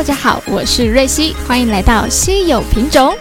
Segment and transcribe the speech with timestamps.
[0.00, 3.14] 大家好，我是瑞希，欢迎来到稀有品种。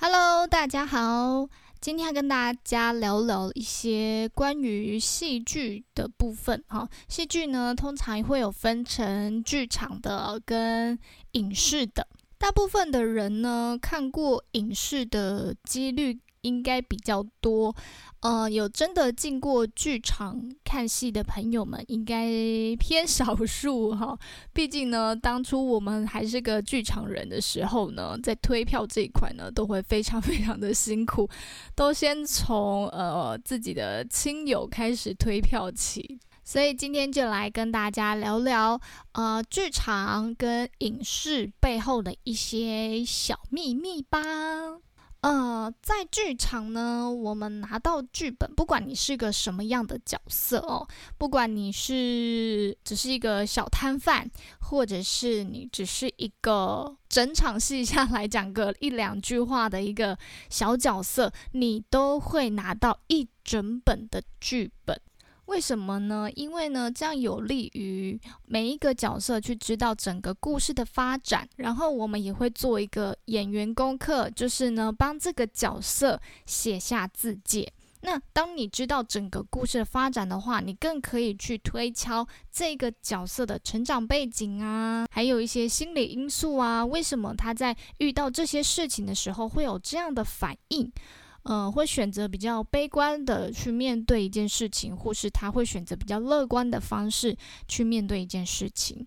[0.00, 1.48] Hello，大家好，
[1.80, 6.64] 今天要跟大家聊聊一些关于戏剧的部分。
[6.66, 10.98] 哈，戏剧呢，通常会有分成剧场的跟
[11.32, 12.08] 影视的。
[12.36, 17.74] 大部分的人呢，看过影视的几率应该比较多。
[18.20, 22.26] 呃，有真的进过剧场看戏的朋友们，应该
[22.76, 24.18] 偏少数哈。
[24.52, 31.28] 毕竟呢，当初我们还是个剧场人的时候呢，在推票这一块呢，都会非常 非常的辛苦，
[31.76, 36.18] 都先从呃自己的亲友开始推票起。
[36.42, 38.80] 所以今天就来跟大家聊聊，
[39.12, 44.87] 呃，剧场跟影视背后的一些小秘密吧。
[45.20, 50.86] 呃，在剧场呢，我们拿到剧本，不管你是个什么样的角色哦，
[51.18, 60.16] 不管你是只是一个小摊贩，或者是你只是一个整场戏下来讲个一两句话的一个
[60.48, 65.00] 小角色，你都会拿到一整本的剧本。
[65.48, 66.30] 为什么呢？
[66.34, 71.48] 因为呢，这样有利于每一个角色去知道整个故事的发展。
[71.56, 77.72] 然后我们也会做一个演员功课，就是呢，帮这个角色写下字界。
[78.02, 90.92] 那当你知道整个故事的发展的话，你更可以去推敲这个角色的成长背景啊，还有一些心理因素啊，为什么他在遇到这些事情的时候会有这样的反应。
[91.44, 97.34] 嗯，会选择比较悲观的去面对一件事情，或是他会选择比较乐观的方式
[97.66, 99.06] 去面对一件事情。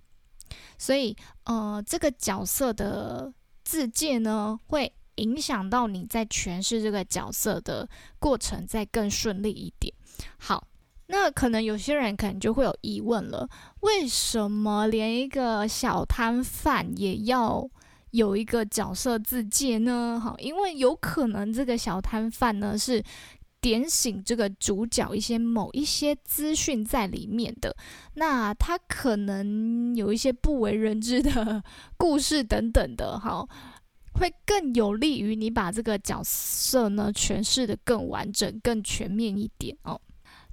[0.78, 3.32] 所以，呃，这个角色的
[3.64, 7.88] 自介呢，会影响到你在诠释这个角色的
[8.18, 9.94] 过程，再更顺利一点。
[10.38, 10.68] 好，
[11.08, 13.48] 那可能有些人可能就会有疑问了：
[13.82, 17.70] 为什么连一个小摊贩也要？
[18.12, 23.04] 有一个角色自介呢，哈，因为有可能这个小摊贩呢是
[23.60, 27.76] 点醒这个主角一些某一些资讯在里面的，
[28.16, 31.64] 那他可能有一些不为人知的
[31.96, 33.48] 故事等等的，哈，
[34.16, 40.02] 会更有利于你把这个角色呢诠释的更完整、更全面一点哦。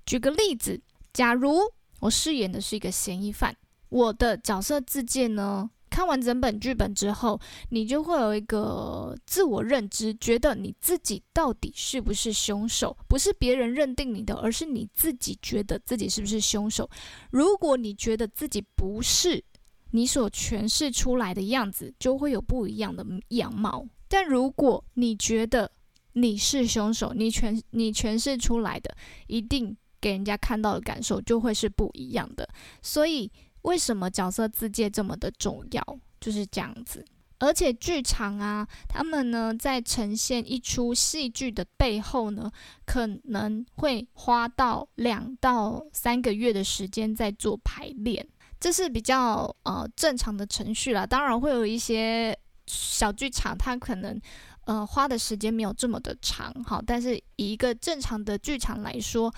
[0.06, 0.80] 举个例子，
[1.12, 1.58] 假如
[2.00, 3.56] 我饰演的是一个嫌疑犯，
[3.88, 5.70] 我的角色自介呢？
[5.98, 12.96] 看完整本剧本之后，你就会有一个自我认知，觉得你自己到底是不是凶手？
[13.08, 16.88] 不是别人认定你的，而是你自己觉得自己是不是凶手。
[17.32, 19.42] 如果你觉得自己不是，
[19.90, 23.84] 你所诠释出来的样子就会有不一样的样貌。
[24.06, 25.68] 但如果你觉得
[26.12, 32.48] 你是凶手，你诠你诠释出来的一定给人家看到的感受就会是不一样的。
[32.80, 33.28] 所以。
[33.62, 35.98] 为什么角色自介这么的重要？
[36.20, 37.04] 就是这样子。
[37.40, 42.50] 而且剧场啊，他们呢在呈现一出戏剧的背后呢，
[42.84, 48.26] 可能会花到两到三个月的时间在做排练，
[48.58, 51.06] 这是比较呃正常的程序啦。
[51.06, 52.36] 当然会有一些
[52.66, 54.20] 小剧场，它可能
[54.64, 59.32] 呃花的时间没有这么的长，好，但是以一个正常的剧场来说。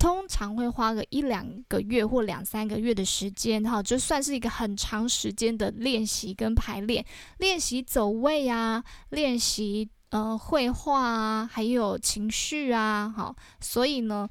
[0.00, 7.04] 通常会花个一两个月或两三个月的时间，哈，就算是一个很长时间的练习跟排练，
[7.36, 14.26] 练习走位啊，练习呃绘画啊，还有情绪啊，好，所以呢，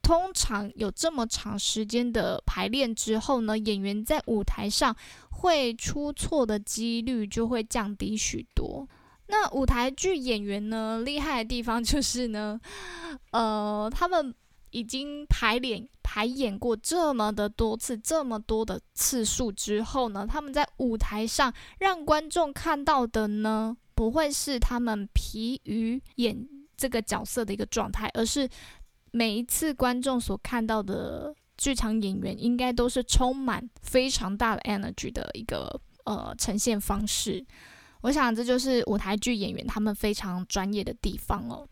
[0.00, 4.94] 通常有这么长时间的排练之后呢，演员在舞台上
[5.30, 8.88] 会出错的几率就会降低许多。
[9.26, 12.60] 那舞台剧演员呢，厉害的地方就是呢，
[13.32, 14.32] 呃，他们。
[14.70, 28.48] 已经排练排演过这么的多次，这么多的次数之后呢，他们在舞台上让观众看到的呢，不会是他们疲于演这个角色的一个状态，而是
[29.10, 37.44] 每一次观众所看到的剧场演员，应该都是充满非常大的 energy 的一个呃呈现方式。
[38.02, 41.68] 我想这就是舞台剧演员他们非常专业的地方哦。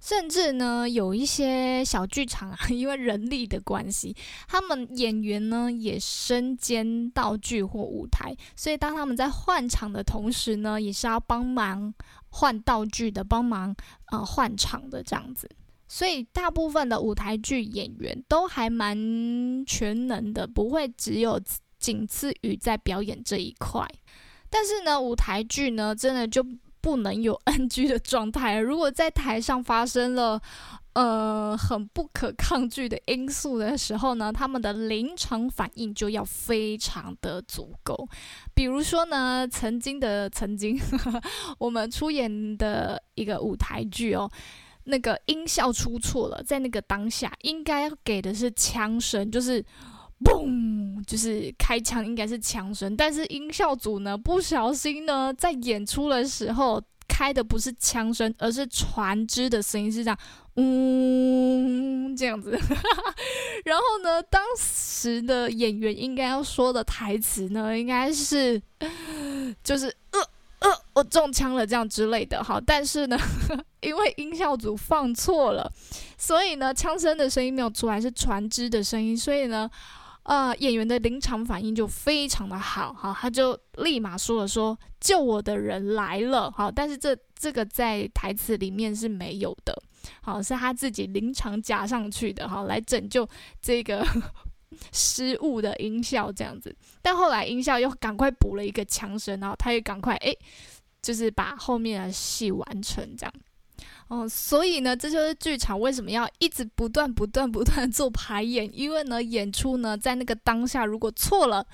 [0.00, 4.14] 甚至呢，有一些小剧场啊， 因为人力的关系，
[4.46, 11.92] 他们演员呢也身兼道具或舞台，所以当他们在换场的同时呢，也是要帮忙
[12.30, 13.74] 换道具的，帮忙
[14.12, 15.48] 呃换场的这样子。
[15.88, 18.96] 所以大部分的舞台剧演员都还蛮
[19.66, 21.40] 全能的，不会只有
[21.78, 23.88] 仅次于在表演这一块。
[24.50, 26.44] 但是呢，舞台剧呢，真的就
[26.80, 28.58] 不能有 NG 的状态。
[28.58, 30.40] 如果在台上发生了
[30.94, 38.08] 呃很不可抗拒的因素的时候呢，他们的临场反应就要非常的足够。
[38.54, 40.78] 比如说呢，曾经的曾经，
[41.58, 44.30] 我们出演的一个舞台剧哦。
[44.90, 49.62] 那个音效出错了，在那个当下应该给的是枪声，就是
[50.24, 60.18] 嘣，就是开枪应该是枪声，但是音效组呢不小心呢在演出的时候开的不是枪声，而是船只的声音，是这样，
[60.56, 62.50] 嗯，这样子。
[63.64, 68.60] 然后呢，当时的演员应该要说的台词呢，应该是
[69.62, 70.20] 就是呃。
[70.60, 73.16] 呃，我中枪了，这样之类的，好，但是呢，
[73.80, 75.72] 因为音效组放错了，
[76.18, 79.70] 所以呢，枪声的声音没有出来，是船只的声音，所以呢，
[80.28, 89.74] 呃，演员的临场反应就非常的好，哈，他就立马说了说救我的人来了，好，但是这这个在台词里面是没有的，
[90.20, 93.26] 好，是他自己临场加上去的，哈，来拯救
[93.62, 94.06] 这个。
[94.92, 100.38] 失误的音效这样子，但后来音效又赶快补了一个枪声，然后他也赶快诶，
[101.00, 103.32] 就是把后面的戏完成这样。
[104.08, 111.64] 哦，所以呢，这就是剧场为什么要一直不断不断不断做排演，因为呢，演出呢在那个当下如果错了，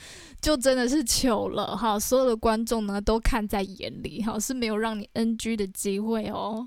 [0.41, 1.99] 就真的是糗了哈。
[1.99, 6.67] 所有的观众呢都看在眼里哈，是没有让你 NG 的机会哦。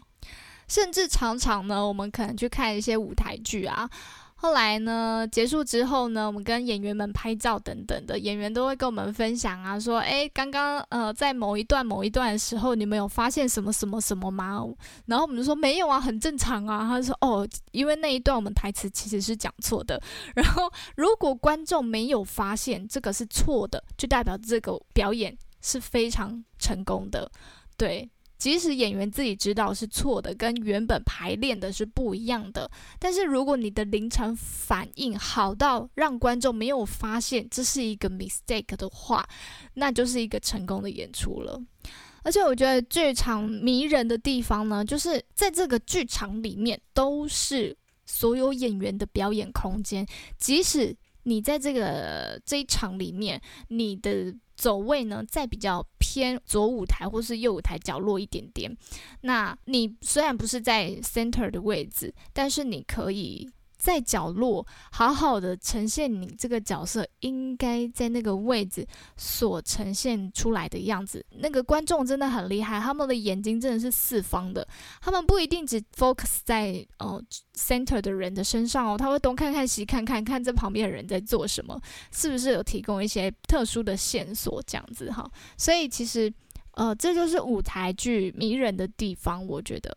[0.69, 3.89] 甚至常常呢，我们可能去看一些舞台剧啊。
[4.39, 14.63] 后来呢，结束之后呢，我们跟演员们拍照等等的，演员都会跟我们分享啊，说，哎，刚刚呃，在某一段某一段的时候，你们有发现什么什么什么吗？
[15.07, 16.87] 然后我们就说没有啊，很正常啊。
[16.87, 19.99] 他说，哦，因为那一段我们台词其实是讲错的。
[20.35, 27.31] 然后如果观众没有发现这个是错的，就代表这个表演是非常成功的，
[27.75, 28.07] 对。
[28.37, 32.69] 即使演员自己知道是错的，跟原本排练的是不一样的，
[32.99, 39.27] 但是如果你的临场反应好到让观众没有发现这是一个 mistake 的话，
[39.73, 41.59] 那就是一个成功的演出了。
[42.21, 47.75] 而且我觉得剧场迷人的地方呢，就是在这个剧场里面都是
[48.05, 50.05] 所有演员的表演空间，
[50.37, 54.35] 即使你在这个这一场里面，你的。
[54.57, 58.75] 走位呢，在比较偏左舞台或是右舞台角落一点点。
[59.21, 63.49] 那你虽然不是在 center 的位置，但是你可以。
[63.77, 68.85] 在角落好好的呈现你这个角色应该在那个位置
[69.15, 71.23] 所呈现出来的样子。
[71.39, 74.67] 那个观众真的很厉害，他们的眼睛真的是四方的，
[74.99, 77.23] 他们不一定只 focus 在哦
[77.55, 81.79] center 的人的身上哦，他会东看看西看看，看这旁边的人在做什么，
[82.11, 85.29] 是不是有提供一些特殊的线索这样子哈。
[85.55, 86.33] 所以其实
[86.71, 89.95] 呃这就是舞台剧迷人的地方，我觉得。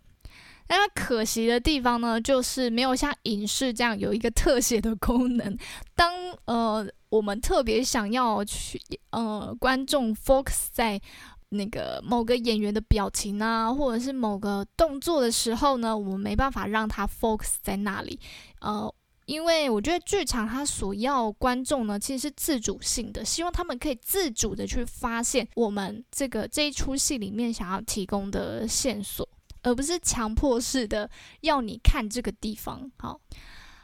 [0.77, 5.59] 那可惜的地方呢，就是没有像影视这样有一个特写的功能。
[5.95, 6.15] 当
[6.45, 8.81] 呃我们特别想要去
[9.11, 11.01] 呃观众 focus 在
[11.49, 18.21] 那个某个演员的表情啊，或者是某个动作的时候呢，我们没办法让他 focus 在那里。
[18.61, 18.95] 呃，
[19.27, 29.29] 因为我觉得剧场它所要观众呢，其实是自主性的，希望他们可以自主的去发现我们这个这一出戏里面想要提供的线索。
[29.63, 32.91] 而不是强迫式的要你看这个地方。
[32.99, 33.21] 好，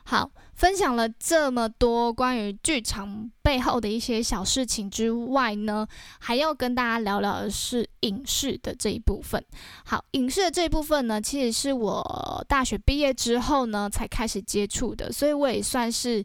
[0.04, 5.87] 好，分享了这么多关于剧场背后的一些小事情之外呢，
[6.18, 9.45] 还要跟大家聊聊的是影视的这一部分。
[9.85, 16.25] 好，影视的这一部分呢，其实是我大学毕业之后呢才开始接触的，所以我也算是。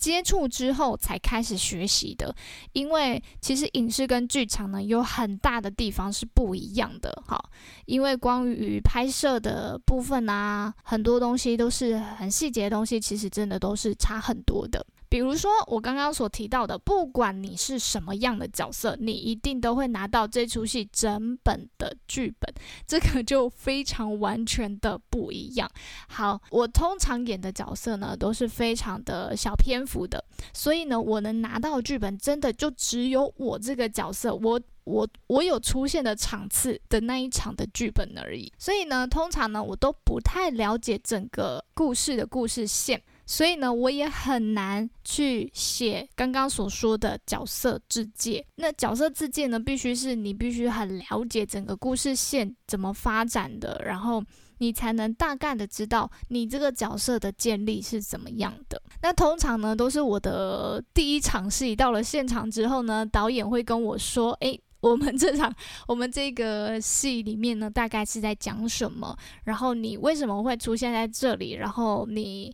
[0.00, 2.34] 接触之后才开始学习的，
[2.72, 7.38] 因为其实影视跟剧场呢有很大的地方是不一样的，哈，
[7.84, 14.84] 因为关于拍摄的部分啊，很多东西都是很细节的东西，其实真的都是差很多的。
[15.10, 22.54] 比如说我刚刚所提到的，不管你是什么样的角色，你一定都会拿到这出戏整本的剧本，
[22.86, 25.68] 这个就非常完全的不一样。
[26.08, 30.24] 好，我通常演的角色呢都是非常的小篇幅的，
[30.54, 38.52] 所以呢，我能拿到剧本真的就只有我这个角色，我我我有出现的场次的那一场的剧本而已。
[38.58, 43.02] 所以呢，通常呢，我都不太了解整个故事的故事线。
[43.30, 48.44] 所以呢，我也很难去写刚刚所说的角色自介。
[48.56, 54.20] 那角色自介呢，必须是你必须很了解整个故事线怎么发展的，然后
[54.58, 58.82] 你才能大概的知道你这个角色的建立是怎么样的。
[59.00, 65.54] 那通常呢，都是我的第一场戏到了现场之后呢，导演会跟我说：“诶。”我们这场
[65.86, 69.14] 我们这个戏里面呢，大概是在讲什么？
[69.44, 71.52] 然后你为什么会出现在这里？
[71.52, 72.50] 然后你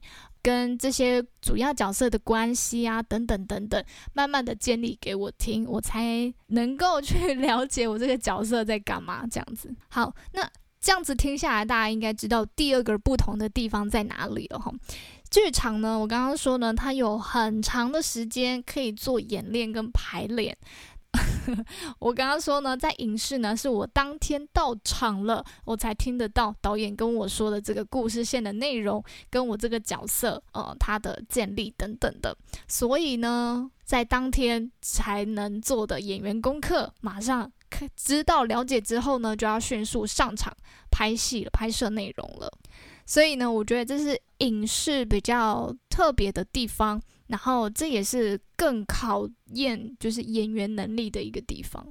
[0.46, 9.26] 跟这些主要角色的关系啊，等等等等，慢慢的建立给我听，我才能够去了解我这个角色在干嘛。
[9.28, 10.48] 这样子，好，那
[10.80, 14.72] 这样子听下来，大家应该知道第二个不同的地方在哪里了哈。
[15.28, 20.56] 剧场呢，我刚刚说呢，它有很长的时间可以做演练跟排练。
[21.98, 32.36] 我刚刚说呢，在影视呢，是我当天到场了，我才听得到导演跟我说的这个故事线的内容，跟我这个角色呃他的建立等等的。
[32.68, 37.50] 所以呢，在当天才能做的演员功课，马上
[37.94, 40.54] 知道了解之后呢，就要迅速上场
[40.90, 42.50] 拍戏了，拍摄内容了。
[43.04, 51.86] 所以呢，我觉得这是影视比较特别的地方，然后这也是更考验就是演员能力的一个地方。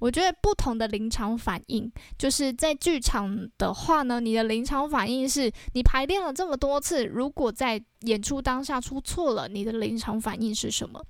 [0.00, 11.02] 我觉得不同的临场反应，就是在剧场的话呢，你的临场反应是你排练了这么多次，如果在演出当下出错了，你的临场反应是什么？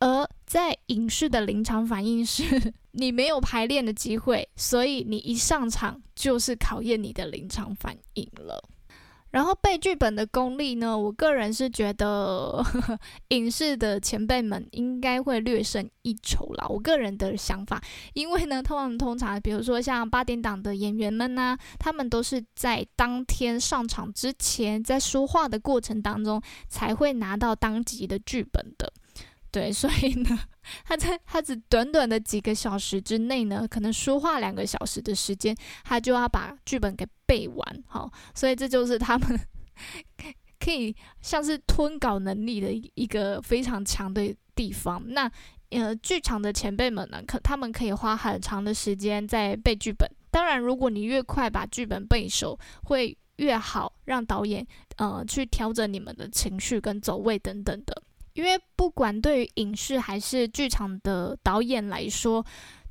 [0.00, 2.42] 而在影视的临场反应是
[2.92, 8.62] 你没有排练的机会，所以你一上场就是考验你的临场反应了。
[9.34, 10.96] 然后背剧本的功力呢？
[10.96, 12.64] 我个人是觉得
[13.30, 16.64] 影视的前辈们应该会略胜一筹啦。
[16.68, 28.92] 我个人的想法，因为呢，他们通常比如说像八点档的演员们呢，他们都是在当天上场之前，在说话的过程当中才会拿到当集的剧本的。
[29.54, 30.36] 对， 所以呢，
[30.84, 39.38] 他在他只短短的几个小时之内呢，可能说话两个小时的时间，他就要把剧本给背完，好，所以这就是他们
[40.58, 45.00] 可以像是吞稿能力的一个非常强的地方。
[45.06, 45.30] 那
[45.70, 50.08] 呃，剧场的前辈们呢，可他们可以花很长的时间在背剧本。
[50.30, 58.02] 当然，如果你越快把剧本背熟，会越好，让导演呃去调整你们的情绪跟走位等等的。
[58.34, 62.44] 因为不管对于影视还是剧场的导演来说，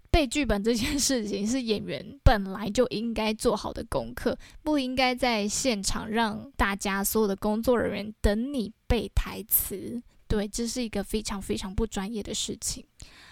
[0.09, 10.01] 背剧本这件事情是演员本来就应该做好的功课，不应该在现场让大家所有的工作人员等你背台词。
[10.27, 12.85] 对，这是一个非常非常不专业的事情。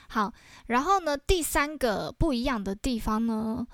[0.10, 0.34] 好，
[0.68, 3.65] 然后呢，第三个不一样的地方呢？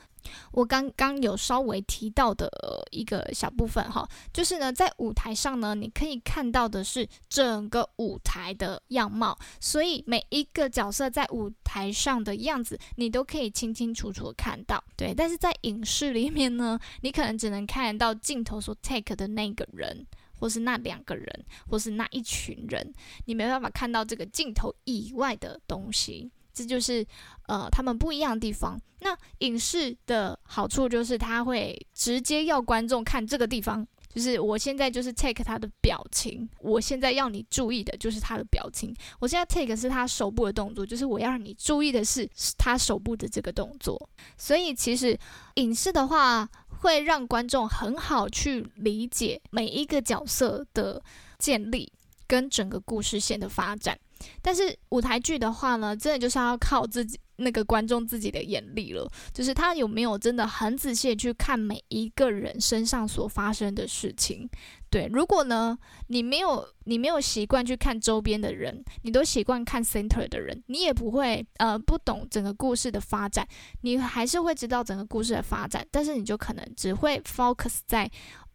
[0.52, 2.50] 我刚刚有稍微提到的
[2.92, 14.84] 一个小部分哈，就是呢，在舞台上呢，你可以看到的是整个舞台的样貌，所以每一个角色在舞台上的样子，你都可以清清楚楚看到。
[14.96, 20.06] 对，但是在影视里面呢，你可能只能看到镜头所 take 的那个人，
[20.40, 22.94] 或是那两个人，或是那一群人，
[23.26, 26.32] 你没办法看到这个镜头以外的东西。
[26.58, 27.06] 这就是
[27.48, 28.80] 呃，他们不一样的地方。
[29.02, 38.92] 那影视的好处就是，他会直接要观众看这个地方，就是我现在就是 take 他的表情，我现在要你注意的就是他的表情。
[39.20, 44.10] 我现在 take 是他手部的动作，就是我要让你注意的是他手部的这个动作。
[44.36, 45.16] 所以其实
[45.56, 46.50] 影视的话，
[46.82, 51.00] 会让观众很好去理解每一个角色的
[51.38, 51.94] 建立
[52.26, 54.00] 跟整个故事线的发展。
[54.42, 64.50] 但是舞台剧的话呢，真的就是要靠自己那个观众自己的眼力了，就是他有没有真的很仔细去看每一个人身上所发生的事情。
[64.90, 73.48] 对，如果呢你没有你没有习惯去看周边的人，你都习惯看 center 的人，你也不会呃不懂整个故事的发展，
[73.82, 78.10] 你还是会知道整个故事的发展，但是你就可能只会 focus 在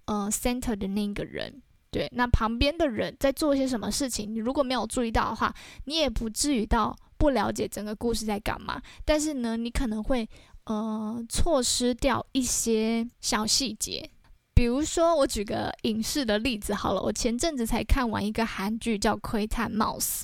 [0.06, 1.62] 呃 center 的那个人。
[1.92, 8.80] 对，那旁边的人在做些什么事情，你如果没有注意到的话，你也不至于到不了解整个故事在干嘛。
[9.04, 10.26] 但是呢，你可能会
[10.64, 14.08] 呃错失掉一些小细节。
[14.54, 20.20] 比如说，我举个影视的例子好了，我前阵子才看完一个韩剧叫《窥探 Mouse》，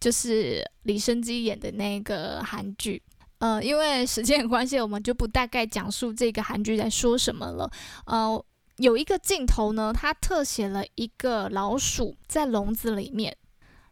[0.00, 3.00] 就是李生基演的那个韩剧。
[3.38, 7.70] 呃，因为时间关系，我们就不大概讲述这个韩剧在说什么了。
[8.06, 8.44] 呃。
[8.78, 13.36] 有一个镜头呢，它特写了一个老鼠在笼子里面，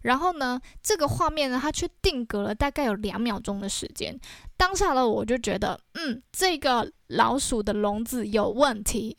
[0.01, 4.19] 然后呢，这个画面呢，它却定格了大概有两秒钟的时间。
[4.57, 9.17] 当下的我就觉得，嗯，这个老鼠的笼子有问题。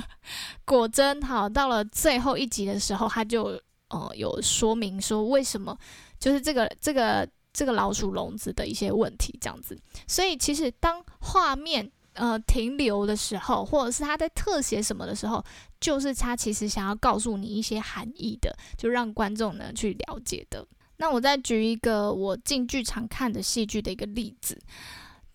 [0.66, 5.76] 果真，好，到了最后一集的时候，他就呃有说明说为什么，
[6.20, 9.78] 就是这个这个这个老鼠笼子的一些问题这样子。
[10.06, 11.90] 所以其实当画面。
[12.18, 15.42] 呃，停留的时候，或者是他在特写什么的时候，
[15.80, 20.66] 就是他其实想要告诉你一些含义的，就让观众呢去了解的。
[20.96, 24.60] 那我再举一个我进剧场看的戏剧的一个例子，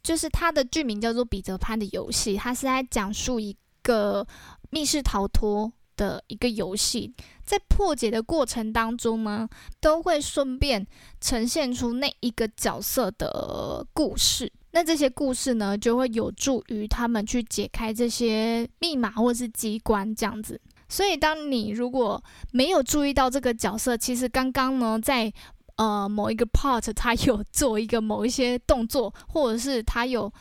[0.04, 4.28] 就是它的剧名叫做《彼得潘的游戏》，它是在讲述一个
[4.70, 5.72] 密室逃脱
[6.04, 7.14] 的一个游戏，
[7.46, 9.48] 在破解的过程当中呢，
[9.80, 10.86] 都会顺便
[11.22, 14.52] 呈现出那一个角色的故事。
[14.72, 20.60] 那这些故事呢，就会有助于他们去解开这些密码或是机关这样子。
[20.90, 25.32] 所以，当你如果没有注意到这个角色，其实刚刚呢，在
[25.78, 30.32] 呃某一个 part，他有做一个某一些动作，或者是他有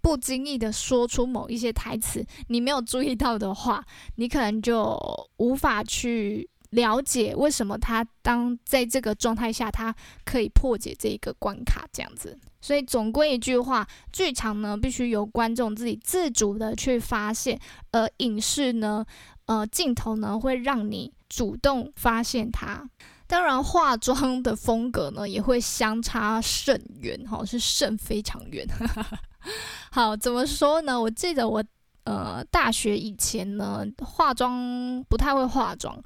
[0.00, 3.84] 不经意的说出某一些台词，你没有注意到的话，
[4.16, 4.98] 你可能就
[5.38, 12.38] 无法去了解为什么他当在这个状态下，他可以破解这一个关卡这样子。
[12.60, 17.58] 所以总归一句话，剧场呢必须由观众自己自主的去发现，
[17.92, 19.04] 而影视呢，
[19.46, 22.88] 呃，镜头呢会让你主动发现它。
[23.28, 28.66] 当然，化妆的风格呢也会相差甚远，哈，是甚非常远。
[29.92, 31.00] 好，怎么说呢？
[31.00, 31.62] 我记得我
[32.04, 35.98] 呃大学以前呢化妆不太会化妆，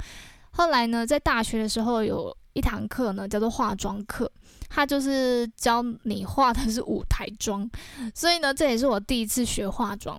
[0.53, 4.31] 后来呢在大学的时候有一堂课呢叫做化妆课。
[4.75, 7.69] 它就是教你画的是舞台妆，
[8.15, 10.19] 所以呢，这也是我第一次学化妆。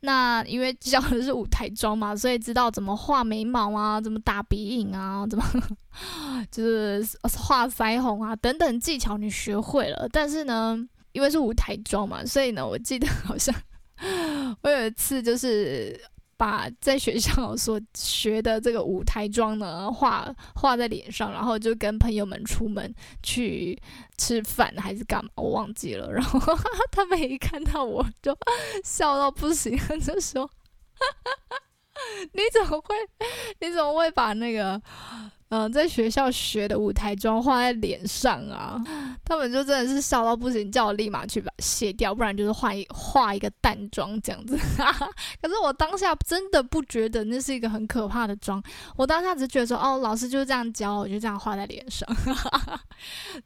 [0.00, 5.44] 那因为教的是舞台妆嘛，所以知道怎么画眉毛啊，怎么打鼻影啊，怎么
[6.50, 7.06] 就是
[7.38, 10.08] 画腮红啊等等技巧你学会了。
[10.10, 10.76] 但是呢，
[11.14, 13.54] 因为是舞台妆嘛，所以呢，我记得 好像
[14.60, 15.98] 我有一次就是。
[16.36, 22.92] 把在学校 所学的这个舞台妆呢画画在脸上，然后就跟朋友们出门
[23.22, 23.80] 去
[24.18, 26.10] 吃饭还是干嘛，我忘记了。
[26.12, 26.40] 然后
[26.90, 28.36] 他们一看到我就
[28.82, 30.50] 笑到不行，就说
[32.32, 32.94] ：“你怎么会？
[33.60, 34.80] 你怎么会把那个？”
[35.50, 38.82] 嗯，在学校学的舞台妆画在脸上啊，
[39.24, 44.56] 他们就真的是笑到不行，叫我立马去把卸掉，不然就是画一画一个淡妆这样子。
[45.40, 48.60] 可是我当下真的不觉得那是一个很可怕的妆，
[48.96, 52.08] 我当下只觉得说，哦，老师就是这样教，我就这样画在脸上。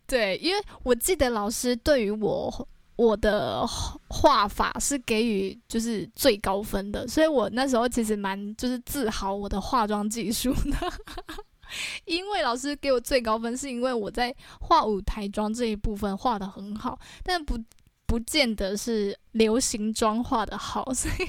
[0.07, 3.65] 对，因为我记得老师对于我我的
[4.09, 10.93] 画法是给予就是最高分的，所以我那时候其实蛮就是自豪我的化妆技术的。
[12.07, 17.57] 因为老师给我最高分，是因为我在画舞台妆这一部分画的很好，但不
[18.05, 21.29] 不见得是流行妆画的好，所以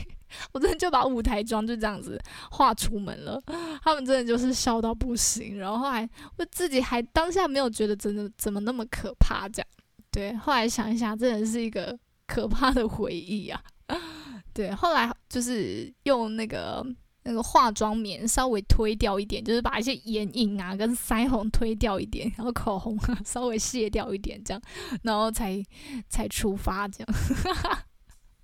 [0.52, 3.40] 我真的就把舞台妆就这样子画出门了。
[3.84, 9.68] 他们真的就是笑到不行，然后后来我自己还当下没有觉得真的怎么那么可怕，这样
[10.12, 10.36] 对。
[10.36, 13.62] 后来想一想，真的是一个可怕的回忆啊。
[14.54, 16.86] 对，后来就是用那个。
[17.24, 24.62] 那个化妆棉稍微推掉一点，就是把一些眼影啊跟腮红推掉一点，然后口红啊 稍微卸掉一点，这样，
[25.04, 25.62] 然后才
[26.08, 27.14] 才出发，这样，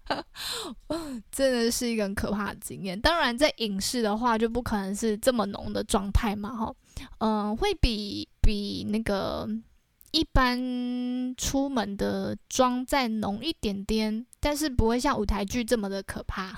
[1.32, 3.00] 真的是一个很可怕的经验。
[3.00, 6.76] 当然，在影视的话就不可能是这么浓的状态嘛，哈，
[7.20, 9.50] 嗯，会比比那个
[10.16, 16.54] 一般出门的妆再浓一点点，但是不会像舞台剧这么的可怕。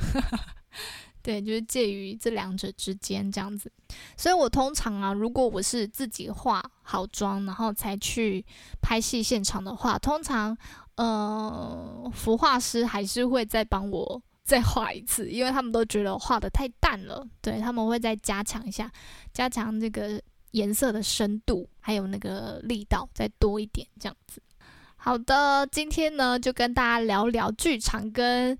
[1.23, 3.71] 对，就是介于这两者之间这样子，
[4.15, 8.45] 所以我通常啊，如果我是自己化好妆，然后才去
[8.79, 10.55] 拍戏现场的话，通常，
[10.95, 18.89] 呃，服化师还是会再帮我再画一次，因为他们都觉得画的太淡了，对他们会再加强一下，
[19.33, 24.41] 加强这个颜色的深度，还有那个力道再多一点这样子。
[24.95, 28.57] 好的，今天呢就跟大家聊聊剧场跟。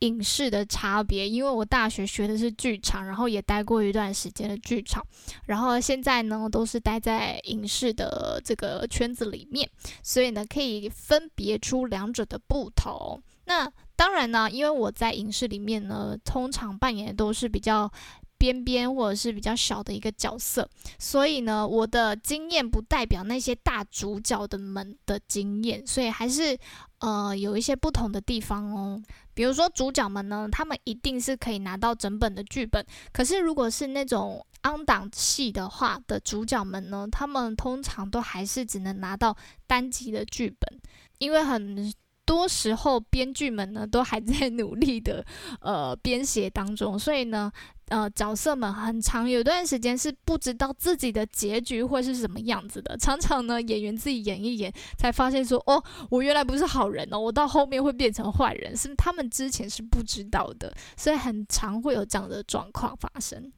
[0.00, 5.06] 影视的差别，因为我大学学的是剧场，然后也待过一段时间的剧场，
[5.44, 9.68] 然后现在呢都是待在影视的这个圈子里面，
[10.02, 13.22] 所以呢可以分别出两者的不同。
[13.44, 17.92] 那当然呢，因为我在影视里面呢，通常扮演的都是比较
[18.40, 20.66] 边边或者是比较小的一个角色，
[20.98, 26.58] 所以呢我的经验不代表那些大主角的们的经验，所以还是
[27.00, 29.02] 呃有一些不同的地方哦。
[29.34, 32.84] 比如说主角们呢，他们一定是可以拿到整本的剧本。
[33.12, 40.80] 可是如果是那种安档戏的话的主角们呢，他们通常都还是只能拿到单集的剧本，
[41.18, 41.92] 因为很
[42.30, 45.24] 多时候编剧们呢都还在努力的
[45.60, 47.50] 呃编写当中，所以呢。
[47.90, 63.52] 呃，角色们很长有段时间是不知道自己的结局会是什么样子的，常常呢演员自己演一演，才发现说，哦，我原来不是好人哦，我到后面会变成坏人，是他们之前是不知道的，所以很常会有这样的状况发生。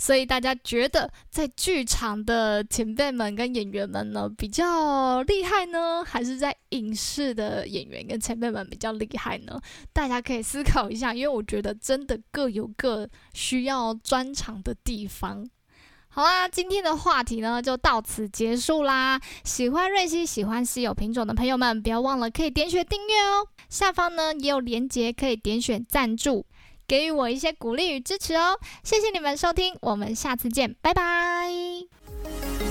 [0.00, 9.60] 所以大家觉得在剧场的前辈们跟演员们呢比较厉害呢，还是在影视的演员跟前辈们比较厉害呢？
[9.92, 15.46] 大家可以思考一下，因为我觉得真的各有各需要专长的地方。
[16.08, 19.20] 好啦，今天的话题呢就到此结束啦。
[19.44, 23.46] 喜欢瑞希、喜欢稀有品种的朋友们，不要忘了可以点选订阅哦。
[23.68, 26.46] 下方呢也有连接，可以点选赞助，
[26.90, 28.58] 给予我一些鼓励与支持哦。
[28.82, 32.69] 谢谢你们收听我们下次见拜拜。